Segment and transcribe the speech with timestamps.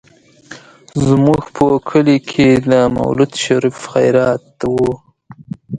[1.07, 4.73] زموږ په کلي کې د مولود شريف خيرات و.